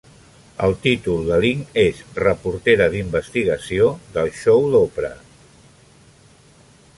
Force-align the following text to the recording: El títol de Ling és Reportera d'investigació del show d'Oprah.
El 0.67 0.71
títol 0.85 1.27
de 1.27 1.35
Ling 1.43 1.59
és 1.81 1.99
Reportera 2.21 2.87
d'investigació 2.95 3.91
del 4.17 4.33
show 4.41 4.67
d'Oprah. 4.77 5.17